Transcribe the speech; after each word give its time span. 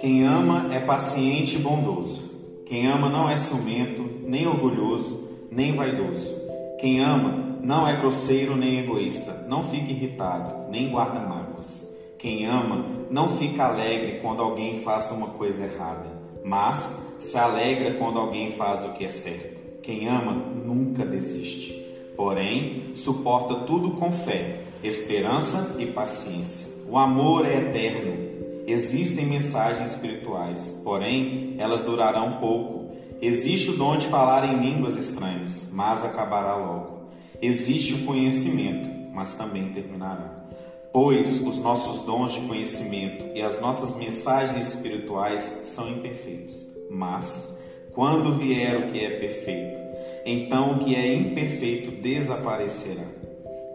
Quem 0.00 0.26
ama 0.26 0.74
é 0.74 0.80
paciente 0.80 1.56
e 1.56 1.58
bondoso. 1.58 2.22
Quem 2.66 2.86
ama 2.86 3.08
não 3.08 3.28
é 3.28 3.36
ciumento, 3.36 4.02
nem 4.22 4.46
orgulhoso, 4.46 5.28
nem 5.50 5.74
vaidoso. 5.74 6.34
Quem 6.78 7.00
ama 7.00 7.58
não 7.62 7.86
é 7.86 7.96
grosseiro 7.96 8.56
nem 8.56 8.80
egoísta, 8.80 9.44
não 9.48 9.62
fica 9.64 9.90
irritado, 9.90 10.70
nem 10.70 10.90
guarda 10.90 11.20
mágoas. 11.20 11.86
Quem 12.18 12.46
ama 12.46 12.84
não 13.10 13.28
fica 13.28 13.64
alegre 13.64 14.20
quando 14.20 14.42
alguém 14.42 14.80
faça 14.80 15.12
uma 15.12 15.28
coisa 15.28 15.64
errada, 15.64 16.06
mas 16.42 16.94
se 17.18 17.36
alegra 17.36 17.94
quando 17.94 18.18
alguém 18.18 18.52
faz 18.52 18.82
o 18.84 18.92
que 18.92 19.04
é 19.04 19.10
certo. 19.10 19.80
Quem 19.82 20.08
ama 20.08 20.32
nunca 20.32 21.04
desiste, 21.04 21.83
porém 22.16 22.92
suporta 22.94 23.66
tudo 23.66 23.92
com 23.92 24.12
fé, 24.12 24.60
esperança 24.82 25.76
e 25.78 25.86
paciência. 25.86 26.68
O 26.88 26.98
amor 26.98 27.46
é 27.46 27.56
eterno. 27.56 28.34
Existem 28.66 29.26
mensagens 29.26 29.90
espirituais, 29.90 30.80
porém 30.82 31.54
elas 31.58 31.84
durarão 31.84 32.38
pouco. 32.40 32.94
Existe 33.20 33.70
o 33.70 33.76
dom 33.76 33.96
de 33.96 34.06
falar 34.06 34.44
em 34.44 34.58
línguas 34.60 34.96
estranhas, 34.96 35.68
mas 35.72 36.04
acabará 36.04 36.56
logo. 36.56 37.08
Existe 37.40 37.94
o 37.94 38.04
conhecimento, 38.04 38.88
mas 39.12 39.32
também 39.32 39.70
terminará. 39.70 40.44
Pois 40.92 41.40
os 41.40 41.58
nossos 41.58 42.04
dons 42.06 42.32
de 42.34 42.40
conhecimento 42.42 43.24
e 43.34 43.42
as 43.42 43.60
nossas 43.60 43.96
mensagens 43.96 44.74
espirituais 44.74 45.42
são 45.64 45.90
imperfeitos. 45.90 46.54
Mas, 46.90 47.58
quando 47.92 48.34
vier 48.34 48.76
o 48.78 48.92
que 48.92 49.04
é 49.04 49.10
perfeito, 49.10 49.78
então 50.24 50.72
o 50.72 50.78
que 50.78 50.94
é 50.94 51.14
imperfeito 51.14 51.90
desaparecerá. 51.90 53.04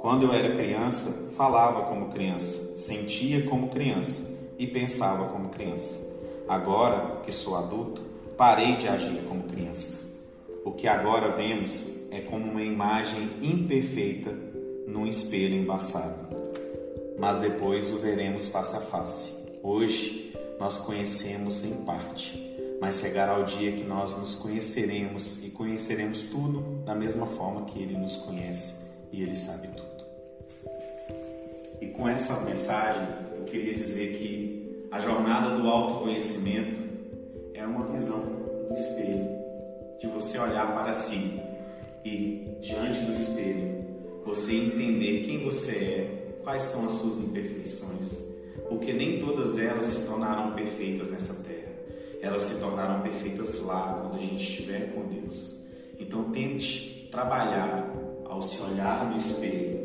Quando 0.02 0.26
eu 0.26 0.34
era 0.34 0.55
criança, 0.55 1.12
falava 1.35 1.84
como 1.84 2.09
criança, 2.09 2.77
sentia 2.77 3.44
como 3.44 3.67
criança 3.67 4.23
e 4.57 4.66
pensava 4.66 5.26
como 5.27 5.49
criança. 5.49 5.99
Agora 6.48 7.21
que 7.24 7.32
sou 7.32 7.55
adulto, 7.55 8.01
parei 8.37 8.76
de 8.77 8.87
agir 8.87 9.21
como 9.27 9.43
criança. 9.43 9.99
O 10.65 10.71
que 10.71 10.87
agora 10.87 11.29
vemos 11.34 11.87
é 12.09 12.21
como 12.21 12.49
uma 12.49 12.63
imagem 12.63 13.29
imperfeita 13.41 14.31
num 14.87 15.05
espelho 15.05 15.55
embaçado. 15.55 16.35
Mas 17.20 17.37
depois 17.37 17.91
o 17.91 17.98
veremos 17.98 18.48
face 18.48 18.76
a 18.76 18.81
face. 18.81 19.34
Hoje 19.62 20.34
nós 20.59 20.77
conhecemos 20.77 21.63
em 21.63 21.74
parte, 21.84 22.49
mas 22.80 22.99
chegará 22.99 23.38
o 23.38 23.44
dia 23.44 23.72
que 23.72 23.84
nós 23.84 24.18
nos 24.18 24.35
conheceremos 24.35 25.38
e 25.44 25.49
conheceremos 25.49 26.22
tudo 26.24 26.84
da 26.86 26.96
mesma 26.96 27.26
forma 27.26 27.66
que 27.66 27.82
Ele 27.82 27.98
nos 27.98 28.16
conhece 28.18 28.74
e 29.12 29.21
Ele 29.21 29.36
sabe 29.36 29.68
tudo. 29.70 29.90
E 31.82 31.88
com 31.88 32.08
essa 32.08 32.40
mensagem 32.41 33.08
eu 33.38 33.44
queria 33.46 33.74
dizer 33.74 34.18
que 34.18 34.88
a 34.91 34.99
jornada 34.99 35.55
do 35.55 35.68
autoconhecimento 35.68 36.80
é 37.54 37.66
uma 37.66 37.86
visão 37.88 38.20
do 38.20 38.76
espelho, 38.76 39.27
de 39.99 40.08
você 40.08 40.38
olhar 40.40 40.74
para 40.74 40.93
si 40.93 41.40
e 42.04 42.58
diante 42.62 42.99
do 43.02 43.14
espelho 43.14 43.80
você 44.26 44.54
entender 44.54 45.24
quem 45.26 45.43
você 45.43 45.71
é, 45.71 46.40
quais 46.43 46.64
são 46.64 46.86
as 46.88 46.93
suas 46.93 47.18
imperfeições, 47.18 48.20
porque 48.68 48.93
nem 48.93 49.20
todas 49.20 49.58
elas 49.58 49.88
se 49.88 50.05
tornaram 50.05 50.54
perfeitas 50.54 51.10
nessa 51.10 51.34
terra. 51.34 51.71
Elas 52.21 52.43
se 52.43 52.59
tornaram 52.59 53.01
perfeitas 53.01 53.59
lá 53.62 53.99
quando 54.01 54.17
a 54.17 54.25
gente 54.25 54.43
estiver 54.43 54.93
com 54.93 55.07
Deus. 55.07 55.55
Então 55.99 56.31
tente 56.31 57.07
trabalhar 57.12 57.93
ao 58.25 58.41
se 58.41 58.62
olhar 58.62 59.09
no 59.09 59.17
espelho 59.17 59.79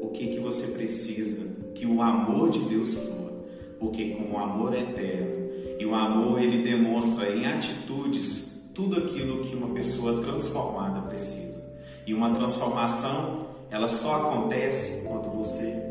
o 0.00 0.08
que 0.08 0.28
que 0.28 0.40
você 0.40 0.68
precisa 0.68 1.42
que 1.74 1.86
o 1.86 2.00
amor 2.02 2.50
de 2.50 2.60
Deus 2.60 2.94
flua, 2.94 3.44
porque 3.78 4.10
com 4.10 4.32
o 4.32 4.38
amor 4.38 4.74
eterno 4.74 5.50
e 5.78 5.84
o 5.84 5.94
amor 5.94 6.40
ele 6.40 6.62
demonstra 6.62 7.30
em 7.30 7.46
atitudes 7.46 8.62
tudo 8.74 8.96
aquilo 8.96 9.42
que 9.42 9.54
uma 9.54 9.74
pessoa 9.74 10.22
transformada 10.22 11.00
precisa. 11.02 11.62
E 12.06 12.14
uma 12.14 12.34
transformação, 12.34 13.48
ela 13.70 13.88
só 13.88 14.16
acontece 14.16 15.02
quando 15.02 15.30
você 15.30 15.82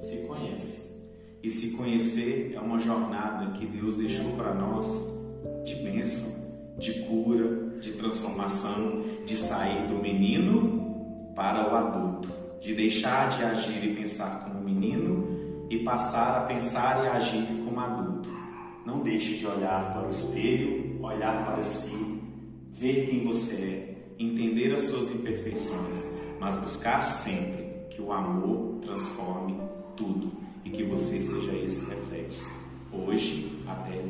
se 0.00 0.16
conhece. 0.26 0.86
E 1.42 1.50
se 1.50 1.70
conhecer 1.76 2.52
é 2.54 2.60
uma 2.60 2.80
jornada 2.80 3.52
que 3.52 3.66
Deus 3.66 3.94
deixou 3.94 4.32
para 4.32 4.52
nós 4.54 5.10
de 5.76 5.82
bênção, 5.82 6.32
de 6.78 7.00
cura, 7.00 7.78
de 7.80 7.92
transformação, 7.92 9.04
de 9.24 9.36
sair 9.36 9.86
do 9.88 9.96
menino 9.96 11.32
para 11.34 11.70
o 11.70 11.76
adulto, 11.76 12.28
de 12.60 12.74
deixar 12.74 13.28
de 13.30 13.44
agir 13.44 13.84
e 13.84 13.94
pensar 13.94 14.44
como 14.44 14.64
menino 14.64 15.66
e 15.70 15.78
passar 15.80 16.38
a 16.38 16.40
pensar 16.42 17.04
e 17.04 17.08
agir 17.08 17.44
como 17.64 17.80
adulto. 17.80 18.30
Não 18.84 19.00
deixe 19.00 19.36
de 19.36 19.46
olhar 19.46 19.92
para 19.92 20.06
o 20.06 20.10
espelho, 20.10 21.02
olhar 21.02 21.44
para 21.44 21.62
si, 21.62 22.20
ver 22.70 23.08
quem 23.08 23.24
você 23.24 23.54
é, 23.54 24.22
entender 24.22 24.72
as 24.72 24.82
suas 24.82 25.10
imperfeições, 25.10 26.06
mas 26.40 26.56
buscar 26.56 27.04
sempre 27.04 27.66
que 27.90 28.00
o 28.00 28.12
amor 28.12 28.78
transforme 28.80 29.58
tudo 29.96 30.32
e 30.64 30.70
que 30.70 30.84
você 30.84 31.20
seja 31.20 31.52
esse 31.52 31.84
reflexo, 31.86 32.46
hoje 32.92 33.50
até. 33.66 34.05